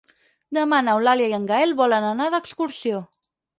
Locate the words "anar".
2.15-2.33